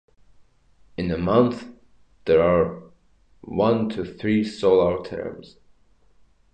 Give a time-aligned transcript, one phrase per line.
[0.97, 1.69] In a month,
[2.25, 2.85] there are
[3.41, 5.57] one to three solar terms.